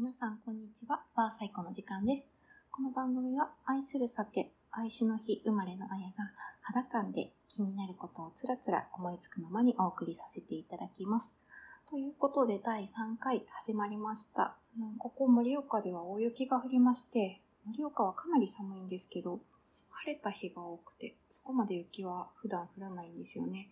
[0.00, 1.02] 皆さんこんにちは。
[1.14, 2.26] バーサイコの時間です。
[2.70, 11.34] この番組は愛する酒、愛しの日生まれのあやが肌感で気になることをつらつら思いつくままにお送りさせていただきます。
[11.86, 12.86] ということで第3
[13.20, 14.56] 回始まりました。
[14.96, 19.38] ここ盛岡では大雪が降りまして、盛岡はかなり寒いんですけど、
[19.90, 23.68] 晴れた日が多くて、そこまで雪は普段降らないんですよね。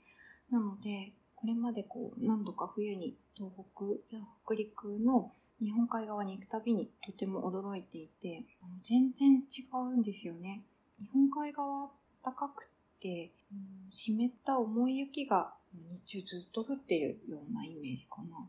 [0.51, 8.45] なので、これまでこう何度か冬に東北や北陸の日本海側に行くたびにとても驚いていて、
[8.85, 10.63] 全然違うんですよね。
[11.01, 11.91] 日本海側
[12.25, 12.69] 暖かく
[13.01, 18.47] て、うん湿った重い雪が日中ずっと降っているようなイメージかな。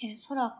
[0.00, 0.56] で空が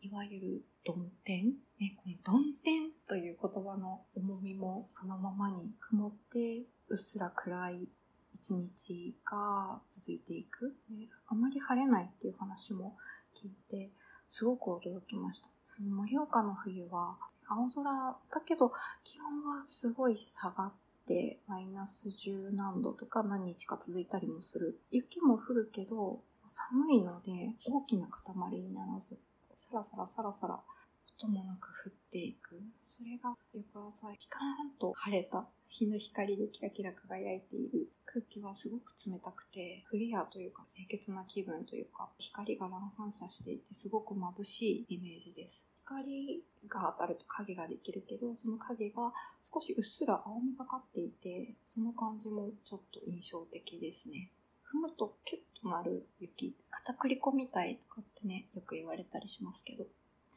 [0.00, 1.46] いわゆる曇天、
[1.80, 7.88] ね、この曇天という言葉の重みもそのままに曇ってうっすら暗い
[8.34, 10.74] 一日が続いていく。
[10.90, 12.96] であまり晴れないっていう話も
[13.34, 13.90] 聞いて、
[14.30, 15.48] すごく驚きました。
[15.80, 17.16] 盛岡の冬は
[17.48, 18.72] 青空だけど
[19.04, 20.72] 気温はすごい下がっ
[21.06, 24.80] てマイナス十何度とか何日か続いたりもする。
[24.90, 29.18] 雪も降るけど寒いので大きな塊にならず、
[29.54, 30.60] さらさらさらさら
[31.20, 32.60] 音もなく降っていく。
[32.86, 37.88] それが翌朝、ピカーンと晴れた日の光でキラキラ輝いている。
[38.06, 45.60] 空気はすごく冷たくて、クリアというか清潔な気分というか、光が乱反射していてすごく眩しいイメージです。
[45.84, 54.30] 光が当たると影ができるけど、その影が少しうっすら青みがかっていて、その感じもちょっと印象的ですね。
[54.72, 59.84] 踏むとキュッとなる雪、片栗粉みたいとかってね、よく言われたりしますけど、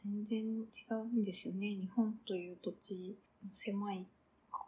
[0.03, 1.67] 全然違うんですよね。
[1.67, 3.15] 日本という土地、
[3.63, 4.05] 狭い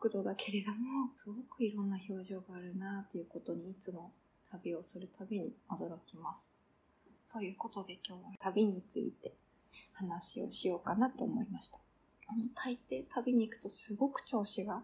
[0.01, 4.11] 国土だけれども、すごくいろんな表情があるなということにいつも
[4.51, 6.51] 旅をするたびに驚きます。
[7.31, 9.33] ということで今日は旅について
[9.93, 11.79] 話をしようかなと思いました。
[12.27, 14.83] あの大抵旅に行くとすごく調子が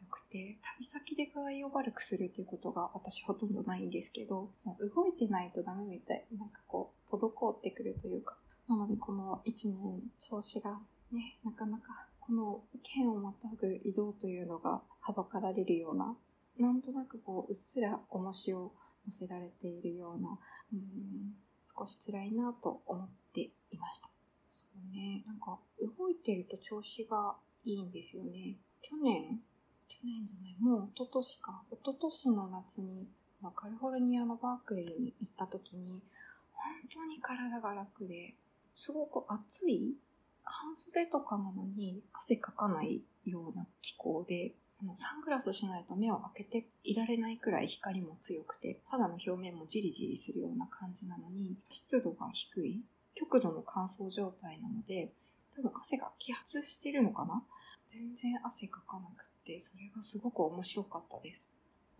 [0.00, 6.24] 良くて、旅先で具合を悪くするということが私ほとんどないんですけど、もう動いてないとダメみたい。
[6.38, 8.34] なんかこう、滞ってくるというか。
[8.70, 10.78] なのでこの1年調子が
[11.10, 16.14] ね、なかなかこの県をまたぐ移動というのがはばかられるような、
[16.56, 18.72] なんとなくこう、うっすら重しを
[19.08, 20.38] 乗せられているような、
[20.72, 21.34] うん、
[21.76, 24.08] 少し辛いなと思っていました。
[24.52, 25.58] そうね、なんか
[25.98, 28.56] 動いてると調子がいいんですよね。
[28.82, 29.40] 去年、
[29.88, 31.62] 去年じゃない、もう一昨年か。
[31.72, 33.08] 一昨年の夏に、
[33.56, 36.00] カリフォルニアのバークレーに行った時に、
[36.52, 38.36] 本当に体が楽で、
[38.80, 39.94] すごく暑い？
[40.42, 52.80] 半袖とかなのに汗かかないような気候で、あのサングラスしないと目を開けていられないくらい光も強くて、肌の表面もジリジリするような感じなのに、湿度が低い、
[53.14, 55.12] 極度の乾燥状態なので、
[55.56, 57.42] 多分汗が揮発してるのかな？
[57.88, 61.44] 全然汗かかなくて、それがすごく面白かったです。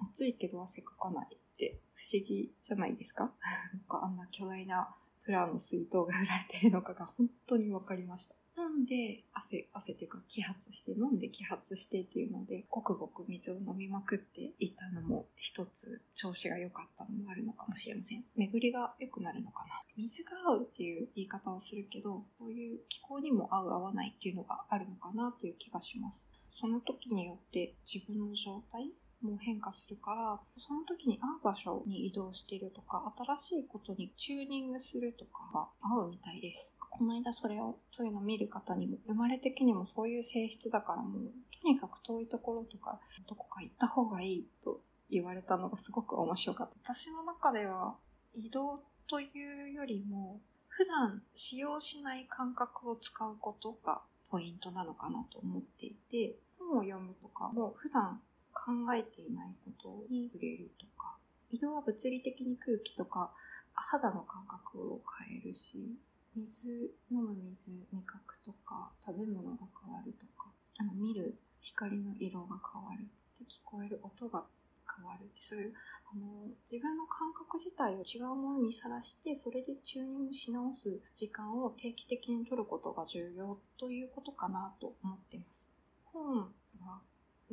[0.00, 3.24] 暑いけど汗かかないって不思議じゃないですか？
[3.74, 4.88] なんかあんな巨大な
[5.24, 8.34] プラの水筒が売られているのかが本当に分かりました。
[8.56, 18.24] なんで汗、汗っていうか揮発して、飲んで揮発してっていうので、ごくごく水を飲みまくっていたのも一つ調子が良かったのもあるのかもしれません。
[18.36, 19.82] 巡りが良くなるのかな。
[19.96, 26.26] 水が合うっていう言い方をするけど、そういう気候にも合う合わないっていうのがあるのかなという気がします。
[26.60, 28.90] その時によって自分の状態
[29.22, 36.72] も変化するから、その時に合う場所に移動してるとか、新しいことにチューニングするとかが合うみたいです。
[36.90, 41.32] この間それを、そういうのを見る方にも、生まれ的にもそういう性質だからもう、
[41.62, 44.80] とにかく遠いところとか、どこか行った方がいいと
[45.10, 46.94] 言われたのがすごく面白かった。
[46.94, 47.96] 私の中では、
[48.32, 58.20] 移動というよりも、普段使用しない感覚を使うことがポイントなのかなと思っていて、本を読むとかも普段
[58.60, 61.16] 考えていないことに触れるとか、
[61.50, 63.32] 移動は物理的に空気とか
[63.72, 65.96] 肌の感覚を変えるし、
[66.36, 73.08] 水、飲む水、味覚とか食べ物が変わるとか、あの見る光の色が変わる。
[73.38, 74.44] で聞こえる音が
[74.86, 75.26] 変わる。
[75.40, 75.72] そういう、
[76.12, 85.66] あの、自分の感覚自体を違うものにさらして、それでチューニングし直す時間を定期的に取ることが重要ということかなと思っています。
[86.04, 86.52] 本
[86.84, 87.00] は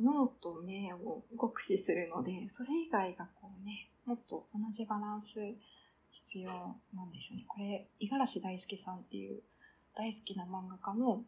[0.02, 5.34] 脳と目を酷使するので、それ以外がこうね、もっと同じバランス
[6.10, 6.50] 必要
[6.94, 7.44] なんですよね。
[7.48, 9.42] これ、五十嵐大輔さんっていう
[9.94, 11.22] 大好きな漫画家の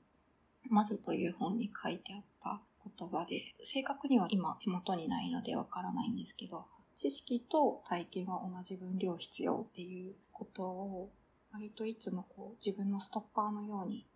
[0.68, 2.60] 魔女という本に書いてあった
[2.98, 6.64] 言葉で、正確には今手元にないのでわからないんですけど、
[6.96, 11.10] 知識と体験は同じ分量必要っていうことを
[11.52, 14.06] 割といつもこう自分のストッパーのように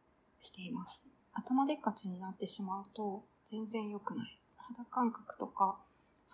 [0.41, 1.03] しています。
[1.33, 4.39] 頭でっかちになってしまうと全然良くない。
[4.69, 5.77] 肌感覚とか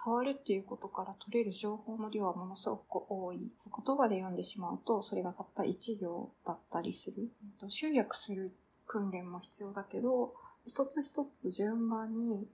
[0.02, 3.38] 触るっていうことから取れる情報の量はものすごく多い。
[3.38, 7.28] 言葉で読んでしまうと、それがたった1行だったりする。
[7.68, 8.52] 集約する
[8.86, 10.34] 訓練も必要だけど、
[10.66, 12.46] 一つ一つ順番に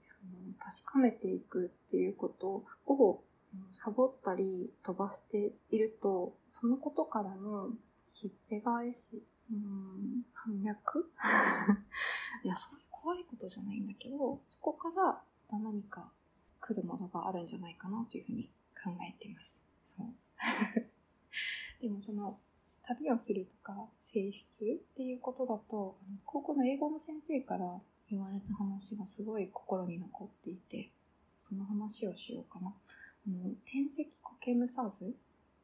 [0.59, 3.21] 確かめていくっていうことを
[3.71, 7.69] サボったり飛ばしていると、そのことからの
[8.07, 11.09] しっぺ返し、うん、反逆？
[12.43, 16.11] いや、そういう怖いことじゃないんだけど、そこからた何か
[16.59, 18.49] 来るものがあるんじゃないかなというふうに
[18.83, 19.59] 考えてます。
[19.97, 20.07] そう
[21.81, 22.39] でもその
[22.83, 30.91] 旅をするとか性質っていうことだと高校の英語の先生から言われた話がすごい心に残っていて
[31.39, 32.73] その話をしようかな。
[33.27, 35.07] あの転石苔むさずっ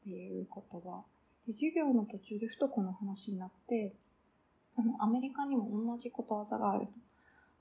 [0.04, 1.06] ていう言葉
[1.48, 3.96] で授業の途中でふとこの話になって
[4.76, 6.94] あのアメリカにも同じことわざがあると。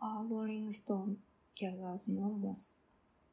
[0.00, 1.16] ああ rolling stone
[1.54, 2.82] gathers no moss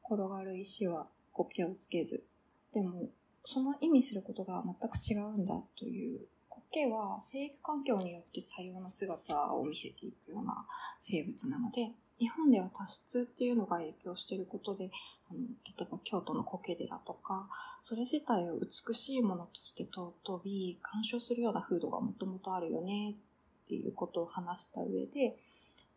[0.04, 2.24] 転がる石は苔をつけず。
[2.72, 3.08] でも、
[3.44, 6.20] その意味することが全く違うんだという。
[6.48, 10.66] 苔は生育環境によって多様な姿を見せていくような
[11.00, 14.90] 生物なので、日本では多湿っていうのが影響していることで、
[15.30, 15.46] あの例
[15.80, 17.48] えば京都の苔寺とか、
[17.82, 20.12] それ自体を美しいものとして尊
[20.44, 23.16] び、鑑賞するような風土がもともとあるよね
[23.64, 25.36] っていうことを話した上で、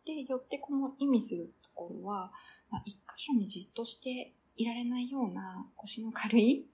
[0.06, 2.32] で、よってこの意味するところは、
[2.70, 6.66] まあ、一箇所にじっとしていられないような腰の軽い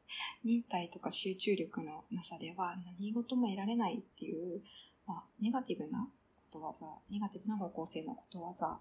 [0.44, 4.60] 忍耐とか集中力のなさでは何事も得られないっていう、
[5.06, 6.06] まあ、ネガティブな
[6.52, 8.78] ことわざ、ネガティブな方向性のことわざ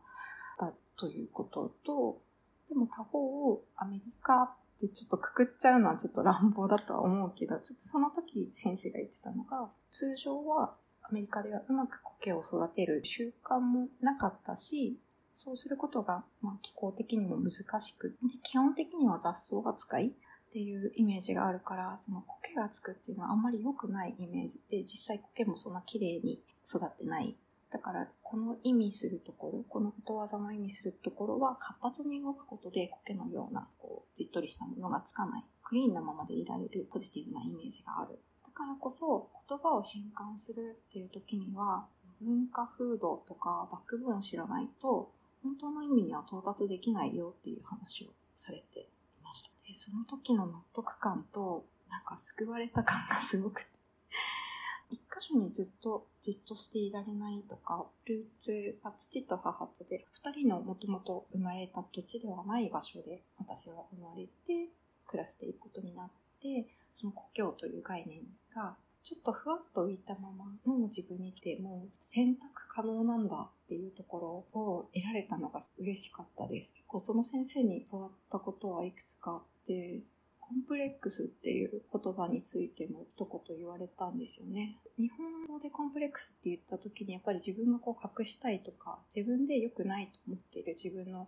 [0.60, 2.22] だということと、
[2.68, 4.50] でも他方を、アメリカっ
[4.80, 10.76] てちょっとくくっちゃうのはちょっと乱暴だとは思うけど、ちょっとその時先生が言ってたのが、通常は
[11.10, 14.98] アメリカではうまく苔を育てる習慣もなかったし、
[15.34, 20.12] そうすることが、ま、気候的にも難しくで基本的には雑草扱いっ
[20.52, 27.38] ていうイメージがあるからその苔がつくっていうのはあんまり良くないイメージで実際苔もそんな綺麗に育ってない。
[27.72, 35.46] だからこの意味するところこのことわざの意味するところは活発に動くことで苔のようなこうじっとりしたものがつかない。
[35.64, 38.20] クリーンなままでいられるポジティブなイメージがある。
[38.60, 41.86] からこそ言葉を変換するっていう時には
[42.22, 45.10] 文化風土とかバックボーンを知らないと
[45.44, 48.86] 本当の意味には到達できないよっていう話をされてい
[49.24, 49.50] ました。
[49.68, 53.70] で、その時の納得感と、なんか救われた感がすごくて。
[54.92, 64.70] 一箇所にずっとじっとしていられないとか、ルーツが父と母とで、二人のもともと生まれた土地ではない場所で私は生まれて
[65.06, 66.10] 暮らしていくことになっ
[66.42, 66.68] て、
[67.00, 68.22] その故郷という概念
[68.56, 72.44] がちょっとふわっと浮いたままの自分にてもう選択
[72.74, 76.70] 可能なんだっていうところを得られたのが嬉しかったです。
[76.76, 80.02] 結構その先生に教わったことはいくつかあって、
[80.40, 84.78] コンプレックスっていう言葉についても一言言われたんですよね。
[84.98, 91.28] 日本語でコンプレックスって言った時にやっぱり自分がこう隠したいとか自分で良くないと思っている自分の、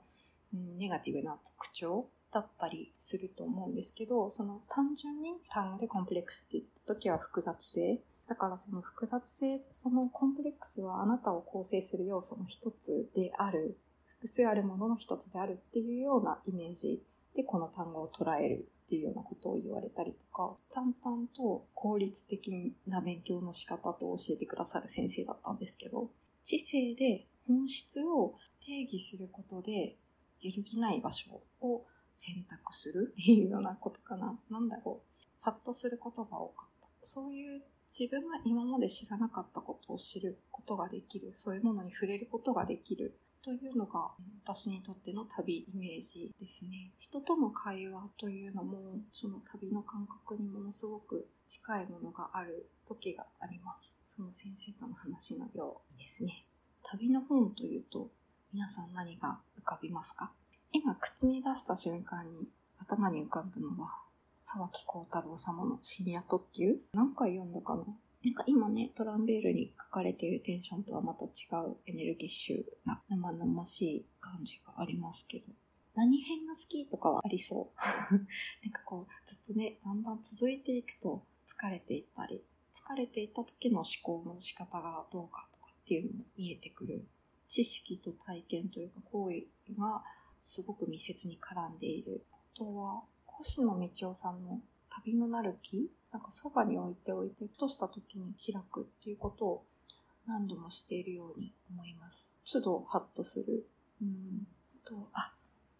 [0.53, 7.99] うん、ネガティブな特徴だったりすると思うんですけど、その単純に単語でコンプレックスって言った時は複雑性。
[8.27, 17.01] だからその複雑性、そのコンプレックスはあなたを構成する要素の一つである、複数あるものの一つであるっていうようなイメージ
[17.35, 26.09] でこの単語を捉えるっていうようなことを言われたりとか、淡々と効率的な勉強の仕方と教えてくださる先生だったんですけど、
[26.45, 29.97] 知性で本質を定義することで
[30.39, 31.83] 揺るぎない場所を
[32.21, 33.13] 選択する？
[33.13, 34.39] っ ていうようなことかな。
[34.49, 35.11] なんだろう。
[35.39, 36.87] ハッとすることが多かった。
[37.07, 37.63] そういう
[37.97, 41.31] 自分が今まで知らなかったことを知ることができる。
[41.35, 43.17] そういうものに触れることができる。
[43.43, 44.11] というのが
[44.45, 46.93] 私にとっての旅イメージですね。
[46.99, 53.97] 人との会話というのもその旅の感覚にものすごく近いものがある時があります。
[54.15, 56.45] その先生との話のようにですね。
[56.83, 58.11] 旅の本というと
[58.53, 60.31] 皆さん何が浮かびますか？
[60.73, 62.47] 今口に出した瞬間に
[62.79, 63.89] 頭に浮かんだのは、
[64.45, 66.77] 沢木幸太郎様のシニア特急？
[66.93, 67.83] 何回読んだかな？
[68.23, 71.27] なんか今ね、トランベールに書かれているテンションとはまた違
[71.67, 75.45] うエネルギッシュな生々しい感じがありますけど、
[75.95, 77.79] 何編が好きとかはありそう。
[78.63, 82.41] なんかこう、ずっとね、だんだん続いていくと疲れていったり、
[82.73, 87.05] 疲れていた時の思考の仕方がどうかとかっていうのも見えてくる。
[87.49, 89.43] 知識と体験というか行為
[89.77, 90.01] が
[90.43, 92.25] すごく密接に絡んでいる。
[92.31, 95.89] あとは、星野道夫さんの旅のなる木？
[96.11, 99.65] なんかそばに置いておいて、ふとした時に開くっていうことを
[100.27, 102.27] 何度もしているように思います。
[102.51, 103.65] 都度ハッとする。
[104.01, 104.47] うん。
[104.85, 105.31] と、あ、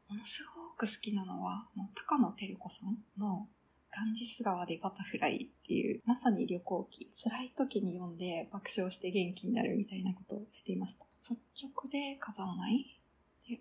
[0.07, 3.47] ものすごく好きなのは、もう高野照子さんの
[3.93, 11.05] ガンジス川でバタフライっていう、まさに旅行記、辛い時に読んで爆笑して元気になるみたいなことをしていました。
[11.29, 13.00] 率直で飾らない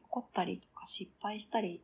[0.04, 1.82] 怒ったりとか失敗したり、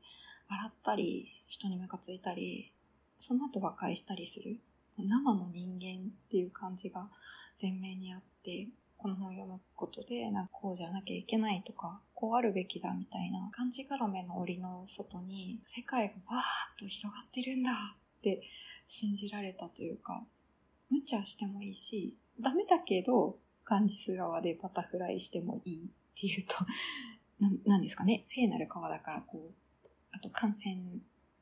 [0.49, 2.73] 笑ったり、人にムカついたり、
[3.19, 4.61] その後和解したりする。
[4.99, 7.09] 生の人間っていう感じが
[7.61, 17.73] 前面にあって、この本を読むことで、なんかこうじゃなきゃいけないとか、こうあるべきだみたいな感じがらめの檻の外に世界がわーっと広がってるんだ
[18.19, 18.43] って
[18.89, 20.25] 信じられたというか、
[20.91, 26.55] 無茶してもいいし、ダメだけど、ガンジス川でバタフライしてもいいっていうと、
[27.41, 30.77] ななんですかね、聖なる川だからこう、あと感染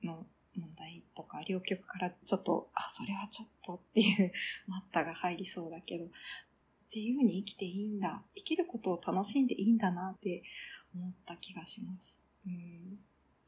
[0.02, 4.32] の問題とか、両極からちょっと、あ、それはちょっとっていう
[4.66, 6.06] 待ったが入りそうだけど、
[6.94, 8.22] 自由に生きていいんだ。
[8.34, 10.42] 生きることを楽しんでいいんだなって
[10.94, 12.14] 思った気がします。
[12.46, 12.98] うん。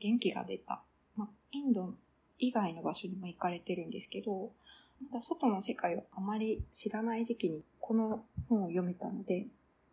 [0.00, 0.82] 元気が出た。
[1.14, 1.96] まインド
[2.38, 4.52] 以外の場所にも行かれてるんですけど、
[5.00, 9.46] まだ外の世界をあまり知らない時期にこの本を読めたので、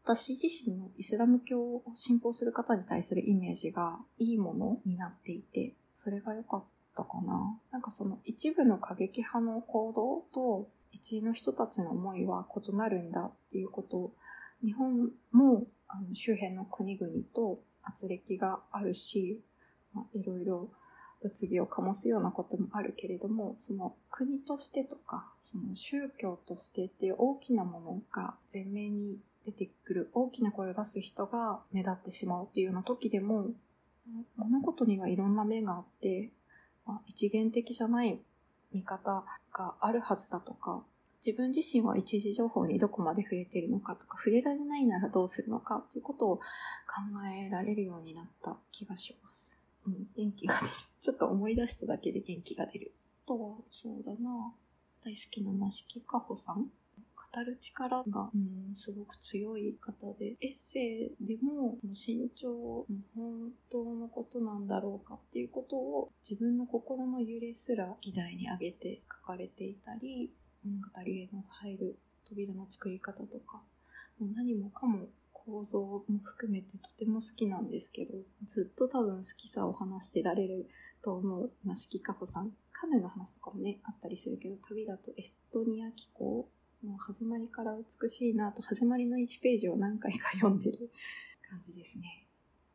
[0.05, 6.63] 私自身のイスラム教を信仰する方に対するイメージがいいものになっていて、それが良かっ
[6.95, 7.57] たかな。
[7.71, 14.13] なんかその一部の過激派の行動と一位の人たちの思いは異なるんだっていうことを、
[14.61, 19.41] 日本もあの周辺の国々と圧力があるし、
[19.93, 20.69] ま、いろいろ
[21.23, 33.47] 物議を醸すようなこともあるけれども、その国としてとか、その宗教としてっていう大きなものが前面に出てくる大きな声を出す人が目立ってしまうっていうような時でも、
[34.35, 36.31] 物事にはいろんな面があって、
[36.85, 38.19] まあ、一元的じゃない
[38.73, 40.83] 見方があるはずだとか、
[41.25, 46.41] 自分自身は一時情報にどこまで触れてるのかとか、触れられないならどうするのかということを考
[47.33, 49.57] えられるようになった気がします。
[49.87, 50.73] うん、元気が出る。
[51.03, 52.93] ちょっと思い出しただけで元気が出る。
[53.25, 54.53] あとは、そうだな。
[55.03, 56.63] 大好きななしきかほさん
[57.33, 70.31] 語る力が、うん、すごく強い方で、エッセイでも、その身長、本当のことなんだろうかっていうことを自分の心の揺れすら議題に挙げて書かれていたり、
[70.63, 73.61] 物語への入る扉の作り方とか、
[74.19, 78.13] もう何もかも構造も含めてとても好きなんですけど、
[78.53, 80.69] ずっと多分好きさを話してられる
[81.03, 82.51] と思う、なしきかほさん。
[82.71, 86.49] カヌーの話とかもね、あったりするけど、旅だとエストニア気候、
[86.83, 90.89] もう始まりから美しいなと、始まりの1ページを何回か読んでる
[91.49, 92.27] 感じですね。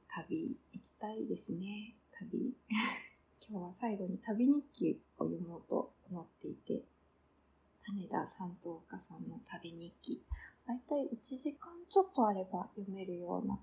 [0.09, 1.97] 旅、行きたいですね。
[2.19, 2.55] 旅。
[3.49, 6.85] 今日は最後に旅日記を読もうと思っていて、
[7.85, 10.23] 種田三等家さんの旅日記。
[10.67, 13.59] だいたい1時間ちょっとあれば読めるような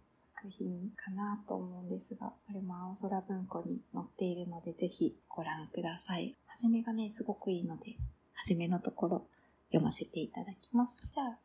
[0.45, 6.35] 作品かなと思うんですが、これも青空文庫に載っているのでぜひご覧ください。
[6.45, 7.91] はじめがね、すごくいいので、
[8.33, 9.27] はじめのところ
[9.69, 10.93] 読ませていただきます。
[11.13, 11.37] じゃあ、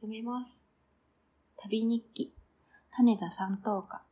[0.00, 0.60] 読みます。
[1.56, 2.32] 旅日記、
[2.94, 4.02] 種田三等家。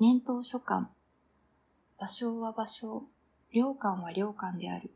[0.00, 0.88] 年頭書簡。
[1.98, 3.04] 場所は場所、
[3.52, 4.90] 領館は領館である。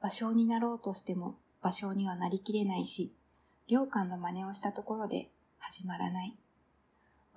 [0.00, 3.12] 場所になろうとしても場所にはなりきれないし、
[3.66, 6.36] 良寛の真似をしたところで始まらない。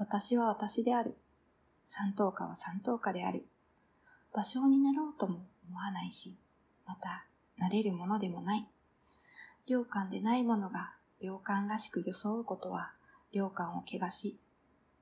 [0.01, 1.15] 私は私である。
[1.85, 3.45] 三等家は三等家である。
[4.33, 6.35] 場所になろうとも思わないし、
[6.87, 7.27] また、
[7.59, 8.67] なれるものでもない。
[9.67, 12.93] 良寛でないものが良寛らしく装うことは、
[13.31, 14.39] 良寛を汚し、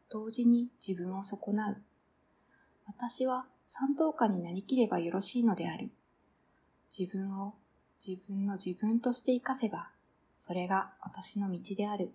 [0.10, 1.82] 同時に自分を損なう。
[2.86, 5.92] 私は三等家になりきればよろしいのである。
[6.92, 7.54] 自分を
[8.06, 9.92] 自分の自分として生かせば、
[10.46, 12.12] それが私の道である。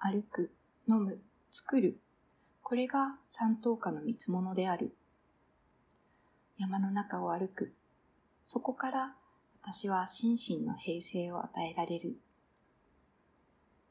[0.00, 0.50] 歩く、
[0.88, 1.98] 飲む、作る。
[2.62, 4.94] これが三等家の見つ物である。
[6.58, 7.72] 山の中を歩く。
[8.46, 9.14] そこから
[9.62, 12.16] 私は心身の平静を与えられる。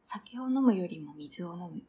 [0.03, 1.81] 酒を飲むよりも水を飲む。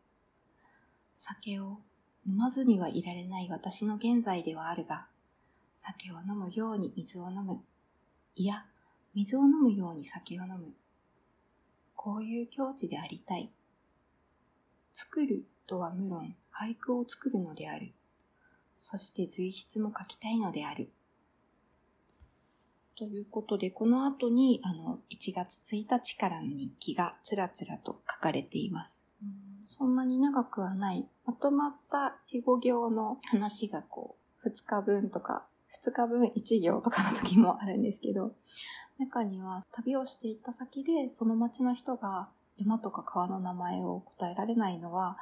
[1.19, 1.79] 酒を
[2.27, 5.07] 飲まずにはいられない私の現在ではあるが、
[5.81, 7.61] 酒を飲むように水を飲む。
[8.37, 8.65] いや、
[9.15, 10.75] 水を飲むように酒を飲む。
[11.97, 13.51] こういう境地でありたい。
[14.95, 17.93] 作るとは無論俳句を作るのである。
[18.81, 20.91] そして随筆も書きたいのである。
[22.97, 29.01] ということで、この後に、あの、1月1日からの日記がつらつらと書かれています。
[29.23, 31.07] うんそんなに長くはない。
[31.27, 35.47] まとまった4、5行の話がこう、2日分とか、
[35.85, 38.35] 2日分1行とかの時もあるんですけど、
[38.99, 45.19] 中には旅をしていった先でその町の人が山とか川の名前を答えられないのは、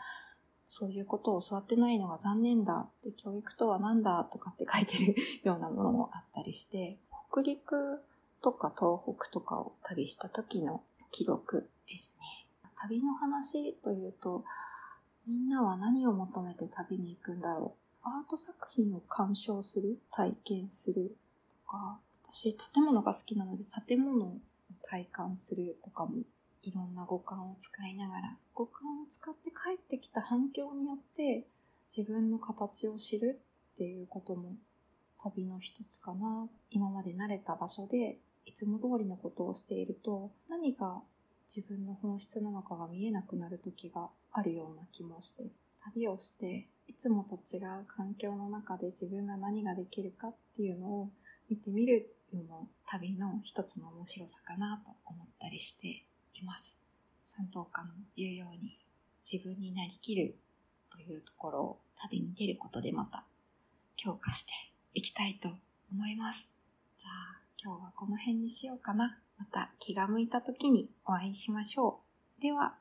[0.69, 6.99] そういうことを教わってないのが残念だって、教育とは何だとかって書いてるようなものもあったりして、
[7.33, 8.03] 北陸
[8.43, 10.83] とか東北とかを旅した時の
[11.13, 12.47] 記録ですね。
[12.81, 14.45] 旅の話というと、
[15.27, 18.09] みんなは何を求めて旅に行くんだろう。
[18.09, 21.17] アート作品を鑑賞する、体験する
[21.65, 24.39] とか、私建物が好きなので建物を
[24.89, 26.23] 体感するとかも
[26.67, 31.47] いろんな五感を使いながら、五感を使って帰ってきた反響によって
[31.97, 33.41] 自分の形を知る
[33.75, 34.57] っていうことも
[35.23, 36.49] 旅の一つかな。
[36.71, 41.03] 今まで慣れた場所でいつも通りのことをしていると何が
[41.55, 45.45] 自分の本質なのかが見えなくなる時があるような気もして
[45.85, 51.11] 旅をしていつもと違う環境の中で自分が何ができるかっていうのを
[51.49, 56.06] 見てみるのも旅の一つの面白さかなと思ったりして
[56.41, 56.75] います。
[57.37, 58.79] 三等間の言うように
[59.31, 60.37] 自分になりきる
[60.91, 63.25] というところを旅に出ることでまた
[63.97, 64.53] 強化して
[64.95, 65.49] いきたいと
[65.93, 66.49] 思います。
[66.99, 69.19] じゃあ今日はこの辺にしようかな。
[69.39, 72.01] また気が向いた時にお会いしましょ
[72.39, 72.43] う。
[72.43, 72.75] では。